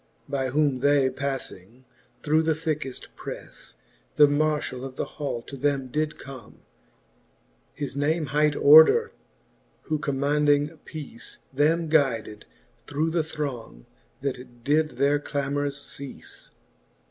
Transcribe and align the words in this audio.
By 0.27 0.49
whom 0.49 0.79
they 0.79 1.11
pafling 1.11 1.83
through 2.23 2.41
the 2.41 2.55
thickeft 2.55 3.09
preafle, 3.15 3.75
The 4.15 4.25
marfhall 4.25 4.83
of 4.83 4.95
the 4.95 5.05
hall 5.05 5.43
to 5.43 5.55
them 5.55 5.89
did 5.89 6.17
come; 6.17 6.61
His 7.75 7.95
name 7.95 8.25
hight 8.33 8.55
Order, 8.55 9.11
who 9.83 9.99
commaunding 9.99 10.75
peace, 10.85 11.37
Them 11.53 11.87
guyded 11.87 12.45
through 12.87 13.11
the 13.11 13.23
throng, 13.23 13.85
that 14.21 14.63
did 14.63 14.97
their 14.97 15.19
clamors 15.19 15.77
ceafle. 15.77 16.49